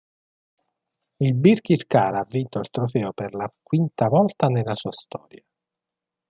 [1.25, 5.43] Il Birkirkara ha vinto il trofeo per la quinta volta nella sua storia.